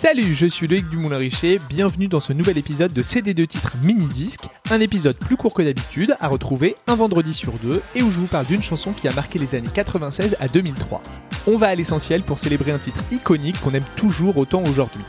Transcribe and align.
Salut, 0.00 0.36
je 0.36 0.46
suis 0.46 0.68
Loïc 0.68 0.88
Dumoulin-Richer, 0.88 1.58
bienvenue 1.68 2.06
dans 2.06 2.20
ce 2.20 2.32
nouvel 2.32 2.56
épisode 2.56 2.92
de 2.92 3.02
CD2 3.02 3.48
titres 3.48 3.74
mini-disque, 3.82 4.46
un 4.70 4.78
épisode 4.78 5.18
plus 5.18 5.36
court 5.36 5.52
que 5.52 5.62
d'habitude, 5.62 6.14
à 6.20 6.28
retrouver 6.28 6.76
un 6.86 6.94
vendredi 6.94 7.34
sur 7.34 7.54
deux, 7.54 7.82
et 7.96 8.04
où 8.04 8.10
je 8.12 8.20
vous 8.20 8.28
parle 8.28 8.46
d'une 8.46 8.62
chanson 8.62 8.92
qui 8.92 9.08
a 9.08 9.14
marqué 9.14 9.40
les 9.40 9.56
années 9.56 9.68
96 9.74 10.36
à 10.38 10.46
2003. 10.46 11.02
On 11.48 11.56
va 11.56 11.66
à 11.66 11.74
l'essentiel 11.74 12.22
pour 12.22 12.38
célébrer 12.38 12.70
un 12.70 12.78
titre 12.78 13.02
iconique 13.10 13.60
qu'on 13.60 13.74
aime 13.74 13.82
toujours 13.96 14.36
autant 14.36 14.62
aujourd'hui. 14.68 15.02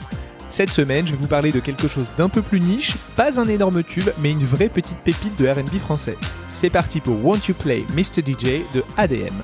Cette 0.49 0.71
semaine, 0.71 1.05
je 1.05 1.11
vais 1.11 1.19
vous 1.21 1.27
parler 1.27 1.51
de 1.51 1.59
quelque 1.59 1.87
chose 1.87 2.09
d'un 2.17 2.27
peu 2.27 2.41
plus 2.41 2.59
niche, 2.59 2.97
pas 3.15 3.39
un 3.39 3.45
énorme 3.45 3.83
tube, 3.83 4.09
mais 4.17 4.31
une 4.31 4.43
vraie 4.43 4.69
petite 4.69 4.97
pépite 4.97 5.39
de 5.39 5.49
RB 5.49 5.77
français. 5.77 6.17
C'est 6.51 6.71
parti 6.71 6.99
pour 6.99 7.23
Won't 7.23 7.47
You 7.47 7.53
Play 7.53 7.85
Mr. 7.93 8.23
DJ 8.25 8.63
de 8.73 8.83
ADM. 8.97 9.35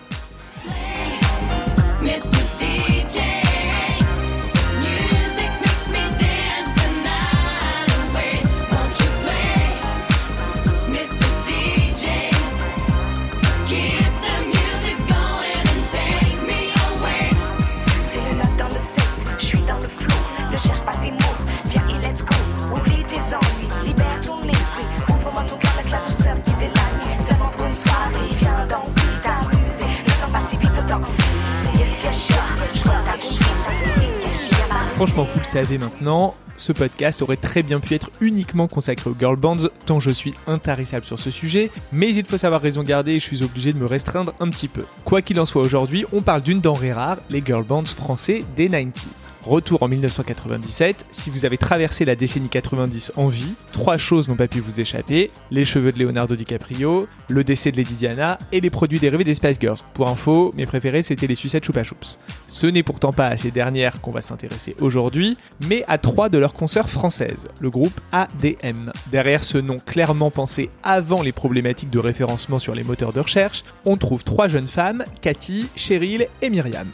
Franchement, 35.06 35.28
vous 35.32 35.40
le 35.40 35.46
savez 35.46 35.78
maintenant, 35.78 36.34
ce 36.58 36.72
podcast 36.72 37.22
aurait 37.22 37.38
très 37.38 37.62
bien 37.62 37.80
pu 37.80 37.94
être 37.94 38.10
uniquement 38.22 38.68
consacré 38.68 39.08
aux 39.08 39.16
girl 39.16 39.36
bands, 39.36 39.70
tant 39.86 40.00
je 40.00 40.10
suis 40.10 40.34
intarissable 40.48 41.06
sur 41.06 41.20
ce 41.20 41.30
sujet, 41.30 41.70
mais 41.92 42.12
il 42.12 42.26
faut 42.26 42.40
savoir 42.40 42.60
raison 42.60 42.82
garder 42.82 43.12
et 43.12 43.20
je 43.20 43.26
suis 43.26 43.44
obligé 43.44 43.72
de 43.72 43.78
me 43.78 43.86
restreindre 43.86 44.34
un 44.40 44.50
petit 44.50 44.68
peu. 44.68 44.84
Quoi 45.04 45.22
qu'il 45.22 45.40
en 45.40 45.46
soit 45.46 45.62
aujourd'hui, 45.62 46.08
on 46.12 46.24
parle 46.24 46.42
d'une 46.42 46.60
denrée 46.60 46.92
rare, 46.92 47.18
les 47.30 47.44
girl 47.46 47.64
bands 47.64 47.86
français 47.86 48.40
des 48.56 48.68
90s. 48.68 49.35
Retour 49.46 49.84
en 49.84 49.88
1997, 49.88 51.06
si 51.12 51.30
vous 51.30 51.46
avez 51.46 51.60
traversé 51.60 52.04
la 52.04 52.16
décennie 52.16 52.50
90 52.50 53.12
en 53.16 53.28
vie, 53.28 53.54
trois 53.72 53.96
choses 53.96 54.28
n'ont 54.28 54.36
pas 54.36 54.48
pu 54.48 54.60
vous 54.60 54.80
échapper, 54.80 55.30
les 55.52 55.64
cheveux 55.64 55.92
de 55.92 56.00
Leonardo 56.00 56.36
DiCaprio, 56.36 57.08
le 57.30 57.44
décès 57.44 57.72
de 57.72 57.78
Lady 57.78 57.94
Diana 57.94 58.40
et 58.52 58.60
les 58.60 58.72
produits 58.72 59.00
dérivés 59.00 59.24
des 59.24 59.36
Spice 59.36 59.60
Girls. 59.60 59.78
Pour 59.94 60.10
info, 60.10 60.52
mes 60.56 60.66
préférés 60.66 61.04
c'était 61.04 61.28
les 61.28 61.36
sucettes 61.36 61.64
Chupa 61.64 61.84
Chups. 61.84 62.18
Ce 62.48 62.66
n'est 62.66 62.82
pourtant 62.82 63.14
pas 63.14 63.28
à 63.28 63.38
ces 63.38 63.52
dernières 63.52 64.02
qu'on 64.02 64.10
va 64.10 64.24
s'intéresser 64.24 64.76
aujourd'hui, 64.82 65.38
mais 65.70 65.86
à 65.88 66.00
trois 66.00 66.30
de 66.30 66.40
leurs 66.40 66.56
consoeurs 66.56 66.90
françaises, 66.90 67.46
le 67.62 67.70
groupe 67.70 68.00
ADM. 68.12 68.92
Derrière 69.12 69.44
ce 69.44 69.60
nom 69.60 69.78
clairement 69.78 70.32
pensé 70.32 70.72
avant 70.82 71.22
les 71.22 71.32
problématiques 71.32 71.92
de 71.92 72.00
référencement 72.00 72.58
sur 72.58 72.74
les 72.74 72.84
moteurs 72.84 73.14
de 73.14 73.20
recherche, 73.20 73.64
on 73.86 73.96
trouve 73.96 74.24
trois 74.24 74.48
jeunes 74.48 74.68
femmes, 74.68 75.04
Cathy, 75.22 75.68
Cheryl 75.76 76.28
et 76.42 76.50
Myriam. 76.50 76.88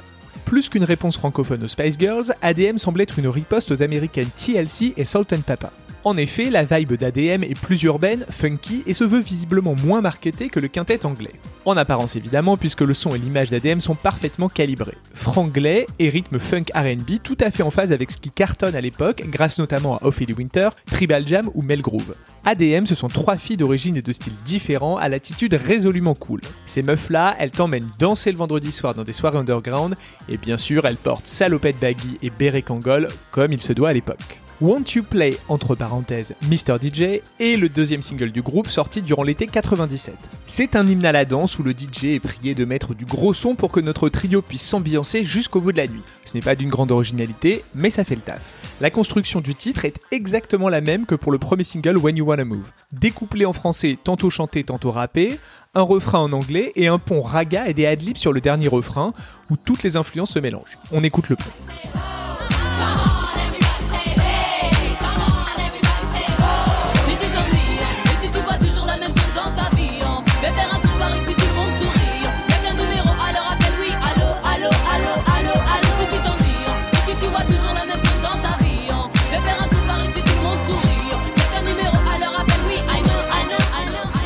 Plus 0.52 0.68
qu'une 0.68 0.84
réponse 0.84 1.16
francophone 1.16 1.64
aux 1.64 1.70
Spice 1.70 1.98
Girls, 1.98 2.36
ADM 2.42 2.78
semble 2.78 3.00
être 3.00 3.18
une 3.18 3.30
riposte 3.30 3.72
aux 3.72 3.82
américaines 3.82 4.28
TLC 4.36 4.94
et 4.98 5.06
Salt 5.06 5.34
and 5.34 5.44
Pepper. 5.48 5.70
En 6.04 6.18
effet, 6.18 6.50
la 6.50 6.64
vibe 6.64 6.94
d'ADM 6.94 7.44
est 7.44 7.60
plus 7.60 7.84
urbaine, 7.84 8.26
funky 8.32 8.82
et 8.88 8.96
se 8.96 9.04
veut 9.04 9.20
visiblement 9.20 9.76
moins 9.86 10.02
marketée 10.02 10.50
que 10.50 10.60
le 10.60 10.68
quintet 10.68 11.06
anglais. 11.06 11.34
En 11.64 11.78
apparence 11.78 12.16
évidemment, 12.16 12.58
puisque 12.58 12.82
le 12.82 12.96
son 12.96 13.14
et 13.14 13.20
l'image 13.20 13.52
d'ADM 13.52 13.80
sont 13.82 13.94
parfaitement 13.94 14.50
calibrés. 14.50 14.98
Franglais 15.14 15.86
et 16.00 16.10
rythme 16.10 16.40
funk 16.40 16.66
RB 16.74 17.20
tout 17.24 17.38
à 17.40 17.52
fait 17.52 17.62
en 17.62 17.70
phase 17.70 17.92
avec 17.92 18.10
ce 18.10 18.18
qui 18.18 18.32
cartonne 18.32 18.74
à 18.74 18.82
l'époque, 18.82 19.24
grâce 19.28 19.60
notamment 19.60 19.98
à 19.98 20.06
Ophélie 20.06 20.34
Winter, 20.34 20.70
Tribal 20.88 21.28
Jam 21.28 21.52
ou 21.54 21.62
Mel 21.62 21.82
Groove. 21.82 22.16
ADM, 22.46 22.88
ce 22.88 22.96
sont 22.96 23.08
trois 23.08 23.38
filles 23.38 23.58
d'origine 23.58 23.96
et 23.96 24.02
de 24.02 24.12
style 24.12 24.34
différents, 24.44 24.98
à 24.98 25.08
l'attitude 25.08 25.54
résolument 25.54 26.16
cool. 26.16 26.42
Ces 26.66 26.82
meufs-là, 26.82 27.36
elles 27.38 27.52
t'emmènent 27.52 27.90
danser 28.00 28.32
le 28.32 28.40
vendredi 28.40 28.72
soir 28.72 28.96
dans 28.96 29.04
des 29.04 29.14
soirées 29.14 29.38
underground, 29.38 29.96
et 30.30 30.38
bien 30.38 30.58
sûr, 30.58 30.86
elles 30.86 30.96
portent 30.96 31.28
salopette 31.28 31.80
baggy 31.80 32.18
et 32.24 32.32
béret 32.32 32.64
kangol, 32.64 33.08
comme 33.30 33.54
il 33.54 33.62
se 33.62 33.74
doit 33.74 33.90
à 33.90 33.94
l'époque. 33.94 34.41
Won't 34.62 34.94
You 34.94 35.02
Play, 35.02 35.36
entre 35.48 35.74
parenthèses, 35.74 36.36
Mr. 36.44 36.78
DJ, 36.80 37.24
est 37.40 37.60
le 37.60 37.68
deuxième 37.68 38.04
single 38.04 38.32
du 38.32 38.44
groupe 38.44 38.68
sorti 38.68 39.02
durant 39.02 39.24
l'été 39.24 39.48
97. 39.48 40.14
C'est 40.46 40.76
un 40.76 40.86
hymne 40.86 41.08
à 41.08 41.12
la 41.12 41.26
danse 41.26 41.58
où 41.58 41.64
le 41.64 41.72
DJ 41.72 42.04
est 42.04 42.20
prié 42.20 42.54
de 42.54 42.64
mettre 42.64 42.94
du 42.94 43.06
gros 43.06 43.34
son 43.34 43.56
pour 43.56 43.72
que 43.72 43.80
notre 43.80 44.08
trio 44.10 44.44
puisse 44.44 44.62
s'ambiancer 44.62 45.26
jusqu'au 45.26 45.62
bout 45.62 45.72
de 45.72 45.78
la 45.78 45.88
nuit. 45.88 46.04
Ce 46.26 46.36
n'est 46.36 46.42
pas 46.42 46.54
d'une 46.54 46.70
grande 46.70 46.92
originalité, 46.92 47.64
mais 47.74 47.90
ça 47.90 48.04
fait 48.04 48.14
le 48.14 48.22
taf. 48.22 48.40
La 48.82 48.92
construction 48.92 49.42
du 49.42 49.56
titre 49.56 49.84
est 49.84 50.00
exactement 50.12 50.70
la 50.70 50.82
même 50.82 51.08
que 51.08 51.16
pour 51.16 51.32
le 51.32 51.40
premier 51.40 51.64
single 51.64 51.98
When 51.98 52.18
You 52.18 52.28
Wanna 52.28 52.46
Move. 52.46 52.70
Découplé 52.92 53.46
en 53.46 53.54
français, 53.54 53.98
tantôt 54.04 54.30
chanté, 54.30 54.64
tantôt 54.64 54.92
rappé, 54.92 55.40
un 55.74 55.82
refrain 55.82 56.20
en 56.20 56.32
anglais 56.34 56.72
et 56.76 56.86
un 56.86 57.00
pont 57.00 57.24
raga 57.24 57.68
et 57.68 57.74
des 57.74 57.88
adlibs 57.88 58.18
sur 58.18 58.32
le 58.32 58.42
dernier 58.42 58.68
refrain 58.68 59.14
où 59.50 59.58
toutes 59.58 59.82
les 59.82 59.98
influences 59.98 60.34
se 60.34 60.40
mélangent. 60.40 60.78
On 60.92 61.02
écoute 61.02 61.30
le 61.30 61.36
pont. 61.36 61.50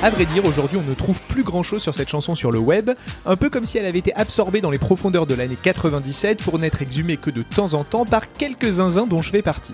À 0.06 0.12
vrai 0.12 0.28
dire, 0.28 0.46
aujourd'hui, 0.46 0.78
on 0.78 0.88
ne 0.88 0.94
trouve 0.94 1.20
plus 1.20 1.42
grand 1.42 1.64
chose 1.64 1.82
sur 1.82 1.96
cette 1.96 2.10
chanson 2.10 2.36
sur 2.36 2.52
le 2.52 2.60
web, 2.60 2.92
un 3.26 3.36
peu 3.36 3.50
comme 3.50 3.64
si 3.64 3.80
elle 3.80 3.88
avait 3.88 3.98
été 3.98 4.14
absorbée 4.14 4.62
dans 4.62 4.70
les 4.70 4.78
profondeurs 4.78 5.26
de 5.26 5.34
l'année 5.34 5.58
97 5.60 6.44
pour 6.44 6.60
n'être 6.60 6.84
exhumée 6.84 7.18
que 7.18 7.32
de 7.32 7.42
temps 7.42 7.74
en 7.74 7.84
temps 7.84 8.06
par 8.06 8.32
quelques 8.32 8.70
zinzins 8.70 9.08
dont 9.08 9.24
je 9.24 9.32
fais 9.32 9.42
partie. 9.42 9.72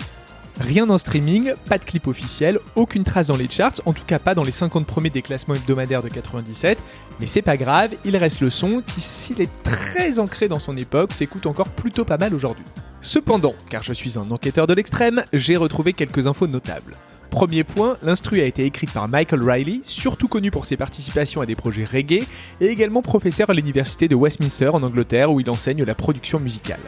Rien 0.62 0.90
en 0.90 0.98
streaming, 0.98 1.52
pas 1.68 1.78
de 1.78 1.84
clip 1.84 2.08
officiel, 2.08 2.60
aucune 2.78 3.04
trace 3.04 3.28
dans 3.28 3.36
les 3.36 3.50
charts, 3.50 3.82
en 3.86 3.92
tout 3.92 4.06
cas 4.08 4.20
pas 4.20 4.34
dans 4.34 4.44
les 4.44 4.54
50 4.54 4.88
premiers 4.88 5.10
des 5.10 5.22
classements 5.22 5.54
hebdomadaires 5.54 6.02
de 6.02 6.08
97, 6.08 6.78
mais 7.20 7.28
c'est 7.28 7.42
pas 7.42 7.58
grave, 7.58 7.90
il 8.06 8.16
reste 8.16 8.40
le 8.40 8.50
son 8.50 8.82
qui, 8.88 9.02
s'il 9.02 9.42
est 9.42 9.52
très 9.64 10.18
ancré 10.22 10.48
dans 10.48 10.60
son 10.60 10.78
époque, 10.78 11.12
s'écoute 11.12 11.46
encore 11.46 11.72
plutôt 11.72 12.06
pas 12.06 12.18
mal 12.18 12.34
aujourd'hui. 12.34 12.64
Cependant, 13.02 13.56
car 13.70 13.84
je 13.84 13.92
suis 13.92 14.18
un 14.18 14.32
enquêteur 14.32 14.66
de 14.66 14.76
l'extrême, 14.76 15.24
j'ai 15.34 15.58
retrouvé 15.58 15.92
quelques 15.92 16.28
infos 16.28 16.48
notables. 16.48 16.96
Premier 17.32 17.64
point, 17.64 17.98
l'instru 18.04 18.42
a 18.42 18.46
été 18.46 18.66
écrite 18.66 18.92
par 18.92 19.08
Michael 19.08 19.50
Riley, 19.50 19.80
surtout 19.84 20.28
connu 20.28 20.52
pour 20.52 20.66
ses 20.66 20.76
participations 20.76 21.40
à 21.40 21.46
des 21.46 21.56
projets 21.56 21.86
reggae, 21.86 22.24
et 22.60 22.66
également 22.66 23.02
professeur 23.02 23.50
à 23.50 23.54
l'université 23.54 24.10
de 24.10 24.16
Westminster 24.16 24.68
en 24.68 24.84
Angleterre 24.84 25.32
où 25.32 25.40
il 25.40 25.50
enseigne 25.50 25.86
la 25.86 25.96
production 25.96 26.40
musicale. 26.40 26.82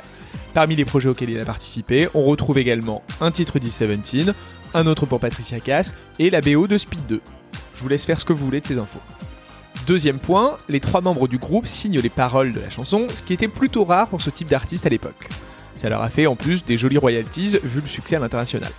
Parmi 0.53 0.75
les 0.75 0.83
projets 0.83 1.07
auxquels 1.07 1.29
il 1.29 1.39
a 1.39 1.45
participé, 1.45 2.09
on 2.13 2.25
retrouve 2.25 2.59
également 2.59 3.03
un 3.21 3.31
titre 3.31 3.57
d'E17, 3.57 4.33
un 4.73 4.85
autre 4.85 5.05
pour 5.05 5.21
Patricia 5.21 5.61
Cass 5.61 5.93
et 6.19 6.29
la 6.29 6.41
BO 6.41 6.67
de 6.67 6.77
Speed 6.77 7.05
2. 7.07 7.21
Je 7.75 7.81
vous 7.81 7.87
laisse 7.87 8.05
faire 8.05 8.19
ce 8.19 8.25
que 8.25 8.33
vous 8.33 8.45
voulez 8.45 8.59
de 8.59 8.67
ces 8.67 8.77
infos. 8.77 9.01
Deuxième 9.87 10.19
point, 10.19 10.57
les 10.67 10.81
trois 10.81 11.01
membres 11.01 11.29
du 11.29 11.37
groupe 11.37 11.67
signent 11.67 12.01
les 12.01 12.09
paroles 12.09 12.51
de 12.51 12.59
la 12.59 12.69
chanson, 12.69 13.07
ce 13.07 13.23
qui 13.23 13.33
était 13.33 13.47
plutôt 13.47 13.85
rare 13.85 14.09
pour 14.09 14.21
ce 14.21 14.29
type 14.29 14.49
d'artiste 14.49 14.85
à 14.85 14.89
l'époque. 14.89 15.29
Ça 15.73 15.89
leur 15.89 16.01
a 16.01 16.09
fait 16.09 16.27
en 16.27 16.35
plus 16.35 16.65
des 16.65 16.77
jolies 16.77 16.97
royalties 16.97 17.57
vu 17.63 17.79
le 17.79 17.87
succès 17.87 18.17
à 18.17 18.19
l'international. 18.19 18.71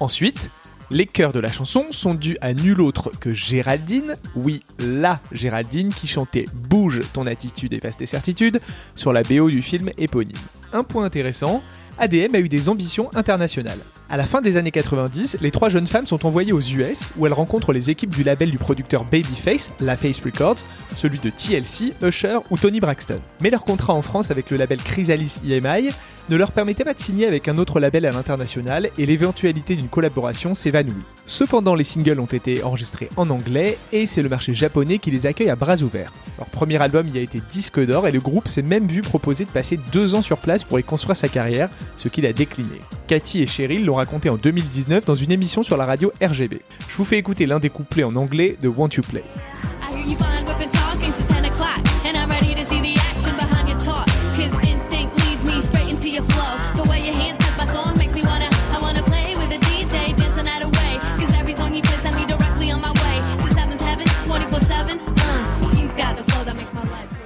Ensuite, 0.00 0.50
les 0.90 1.06
chœurs 1.06 1.32
de 1.32 1.40
la 1.40 1.52
chanson 1.52 1.86
sont 1.90 2.14
dus 2.14 2.36
à 2.40 2.52
nul 2.52 2.80
autre 2.80 3.10
que 3.18 3.32
Géraldine, 3.32 4.14
oui, 4.36 4.62
la 4.78 5.20
Géraldine 5.32 5.88
qui 5.88 6.06
chantait 6.06 6.44
Bouge 6.54 7.00
ton 7.12 7.26
attitude 7.26 7.72
et 7.72 7.80
passe 7.80 7.96
tes 7.96 8.06
certitudes 8.06 8.60
sur 8.94 9.12
la 9.12 9.22
BO 9.22 9.50
du 9.50 9.62
film 9.62 9.90
éponyme. 9.98 10.36
Un 10.74 10.82
point 10.82 11.04
intéressant, 11.04 11.62
ADM 11.98 12.34
a 12.34 12.40
eu 12.40 12.48
des 12.48 12.68
ambitions 12.68 13.08
internationales. 13.14 13.78
À 14.10 14.16
la 14.16 14.24
fin 14.24 14.40
des 14.40 14.56
années 14.56 14.72
90, 14.72 15.38
les 15.40 15.52
trois 15.52 15.68
jeunes 15.68 15.86
femmes 15.86 16.06
sont 16.06 16.26
envoyées 16.26 16.52
aux 16.52 16.60
US 16.60 17.10
où 17.16 17.26
elles 17.26 17.32
rencontrent 17.32 17.72
les 17.72 17.90
équipes 17.90 18.12
du 18.12 18.24
label 18.24 18.50
du 18.50 18.58
producteur 18.58 19.04
Babyface, 19.04 19.70
La 19.80 19.96
Face 19.96 20.20
Records, 20.20 20.58
celui 20.96 21.20
de 21.20 21.30
TLC, 21.30 21.94
Usher 22.02 22.38
ou 22.50 22.58
Tony 22.58 22.80
Braxton. 22.80 23.20
Mais 23.40 23.50
leur 23.50 23.64
contrat 23.64 23.94
en 23.94 24.02
France 24.02 24.32
avec 24.32 24.50
le 24.50 24.56
label 24.56 24.82
Chrysalis 24.82 25.40
EMI 25.48 25.90
ne 26.30 26.36
leur 26.36 26.52
permettait 26.52 26.84
pas 26.84 26.94
de 26.94 27.00
signer 27.00 27.26
avec 27.26 27.48
un 27.48 27.56
autre 27.56 27.80
label 27.80 28.06
à 28.06 28.10
l'international 28.10 28.90
et 28.98 29.06
l'éventualité 29.06 29.76
d'une 29.76 29.88
collaboration 29.88 30.54
s'évanouit. 30.54 30.94
Cependant, 31.26 31.74
les 31.74 31.84
singles 31.84 32.20
ont 32.20 32.26
été 32.26 32.62
enregistrés 32.62 33.08
en 33.16 33.30
anglais 33.30 33.78
et 33.92 34.06
c'est 34.06 34.22
le 34.22 34.28
marché 34.28 34.54
japonais 34.54 34.98
qui 34.98 35.10
les 35.10 35.26
accueille 35.26 35.50
à 35.50 35.56
bras 35.56 35.76
ouverts. 35.82 36.12
Leur 36.38 36.48
premier 36.48 36.80
album 36.82 37.06
y 37.08 37.18
a 37.18 37.22
été 37.22 37.40
disque 37.50 37.84
d'or 37.84 38.06
et 38.06 38.12
le 38.12 38.20
groupe 38.20 38.48
s'est 38.48 38.62
même 38.62 38.86
vu 38.86 39.02
proposer 39.02 39.44
de 39.44 39.50
passer 39.50 39.78
deux 39.92 40.14
ans 40.14 40.22
sur 40.22 40.38
place 40.38 40.63
pour 40.68 40.78
y 40.78 40.84
construire 40.84 41.16
sa 41.16 41.28
carrière, 41.28 41.68
ce 41.96 42.08
qu'il 42.08 42.26
a 42.26 42.32
décliné. 42.32 42.80
Cathy 43.06 43.42
et 43.42 43.46
Cheryl 43.46 43.84
l'ont 43.84 43.94
raconté 43.94 44.30
en 44.30 44.36
2019 44.36 45.04
dans 45.04 45.14
une 45.14 45.32
émission 45.32 45.62
sur 45.62 45.76
la 45.76 45.84
radio 45.84 46.12
RGB. 46.22 46.60
Je 46.88 46.96
vous 46.96 47.04
fais 47.04 47.18
écouter 47.18 47.46
l'un 47.46 47.58
des 47.58 47.70
couplets 47.70 48.04
en 48.04 48.16
anglais 48.16 48.56
de 48.60 48.68
Want 48.68 48.90
You 48.96 49.02
Play. 49.02 49.24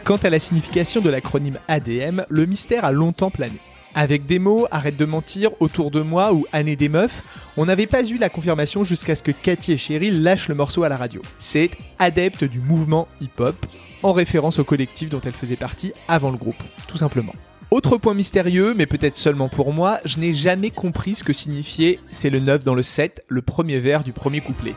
Quant 0.08 0.16
à 0.16 0.31
la 0.31 0.38
signification 0.38 1.02
de 1.02 1.10
l'acronyme 1.10 1.58
ADM, 1.69 2.22
le 2.31 2.46
mystère 2.46 2.87
a 2.87 2.93
longtemps 2.93 3.31
plané. 3.31 3.58
Avec 3.94 4.25
des 4.25 4.38
mots 4.38 4.66
Arrête 4.70 4.96
de 4.96 5.05
mentir, 5.05 5.50
Autour 5.60 5.90
de 5.90 6.00
moi 6.00 6.32
ou 6.32 6.46
Année 6.50 6.76
des 6.76 6.88
meufs, 6.88 7.22
on 7.58 7.66
n'avait 7.66 7.87
pas 7.87 8.02
eu 8.08 8.16
la 8.16 8.31
confirmation 8.31 8.84
jusqu'à 8.84 9.14
ce 9.14 9.22
que 9.22 9.32
Cathy 9.32 9.72
et 9.72 9.76
Cheryl 9.76 10.22
lâchent 10.22 10.49
le 10.49 10.55
morceau 10.55 10.82
à 10.82 10.88
la 10.88 10.96
radio. 10.96 11.20
C'est 11.38 11.72
adepte 11.99 12.44
du 12.44 12.58
mouvement 12.58 13.06
hip-hop, 13.20 13.66
en 14.02 14.14
référence 14.14 14.58
au 14.58 14.64
collectif 14.64 15.10
dont 15.10 15.20
elle 15.20 15.34
faisait 15.34 15.56
partie 15.56 15.93
avant 16.08 16.31
le 16.31 16.38
groupe, 16.38 16.62
tout 16.87 16.96
simplement. 16.96 17.34
Autre 17.70 17.99
point 17.99 18.14
mystérieux, 18.14 18.72
mais 18.75 18.87
peut-être 18.87 19.19
seulement 19.19 19.50
pour 19.50 19.75
moi, 19.75 19.99
je 20.06 20.20
n'ai 20.20 20.32
jamais 20.32 20.70
compris 20.70 21.16
ce 21.16 21.22
que 21.22 21.34
signifiait 21.34 21.99
c'est 22.11 22.31
le 22.31 22.40
9 22.40 22.64
dans 22.64 22.75
le 22.75 22.82
7, 22.82 23.25
le 23.28 23.43
premier 23.43 23.78
vers 23.78 24.04
du 24.04 24.14
premier 24.14 24.40
couplet. 24.40 24.72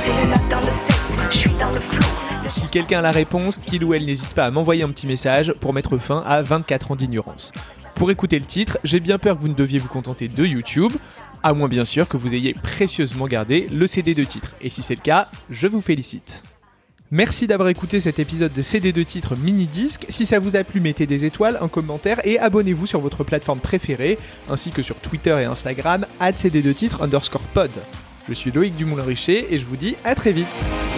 C'est 0.00 0.24
le 0.24 0.28
9 0.28 0.48
dans 0.48 0.58
le 0.58 0.62
7, 0.64 0.72
je 1.30 1.36
suis 1.36 1.50
dans 1.50 1.68
le 1.68 1.78
flou. 1.78 2.21
Si 2.50 2.66
quelqu'un 2.66 2.98
a 2.98 3.02
la 3.02 3.10
réponse, 3.10 3.58
qu'il 3.58 3.84
ou 3.84 3.94
elle 3.94 4.04
n'hésite 4.04 4.34
pas 4.34 4.44
à 4.44 4.50
m'envoyer 4.50 4.82
un 4.82 4.90
petit 4.90 5.06
message 5.06 5.54
pour 5.60 5.72
mettre 5.72 5.98
fin 5.98 6.22
à 6.26 6.42
24 6.42 6.90
ans 6.90 6.96
d'ignorance. 6.96 7.52
Pour 7.94 8.10
écouter 8.10 8.38
le 8.38 8.44
titre, 8.44 8.78
j'ai 8.84 9.00
bien 9.00 9.18
peur 9.18 9.36
que 9.36 9.42
vous 9.42 9.48
ne 9.48 9.54
deviez 9.54 9.78
vous 9.78 9.88
contenter 9.88 10.28
de 10.28 10.44
YouTube, 10.44 10.92
à 11.42 11.54
moins 11.54 11.68
bien 11.68 11.84
sûr 11.84 12.08
que 12.08 12.16
vous 12.16 12.34
ayez 12.34 12.54
précieusement 12.54 13.26
gardé 13.26 13.68
le 13.72 13.86
CD 13.86 14.14
de 14.14 14.24
titre. 14.24 14.56
Et 14.60 14.68
si 14.68 14.82
c'est 14.82 14.94
le 14.94 15.00
cas, 15.00 15.28
je 15.50 15.66
vous 15.66 15.80
félicite. 15.80 16.42
Merci 17.10 17.46
d'avoir 17.46 17.68
écouté 17.68 18.00
cet 18.00 18.18
épisode 18.18 18.54
de 18.54 18.62
CD 18.62 18.92
de 18.92 19.02
titre 19.02 19.36
mini-disque. 19.36 20.06
Si 20.08 20.24
ça 20.24 20.38
vous 20.38 20.56
a 20.56 20.64
plu, 20.64 20.80
mettez 20.80 21.06
des 21.06 21.26
étoiles, 21.26 21.58
un 21.60 21.68
commentaire 21.68 22.26
et 22.26 22.38
abonnez-vous 22.38 22.86
sur 22.86 23.00
votre 23.00 23.22
plateforme 23.22 23.60
préférée, 23.60 24.18
ainsi 24.48 24.70
que 24.70 24.82
sur 24.82 24.96
Twitter 24.96 25.36
et 25.40 25.44
Instagram, 25.44 26.06
CD 26.34 26.62
de 26.62 26.72
titre 26.72 27.02
underscore 27.02 27.42
pod. 27.54 27.70
Je 28.28 28.32
suis 28.32 28.50
Loïc 28.50 28.76
Dumoulin-Richer 28.76 29.52
et 29.52 29.58
je 29.58 29.66
vous 29.66 29.76
dis 29.76 29.94
à 30.04 30.14
très 30.14 30.32
vite. 30.32 30.91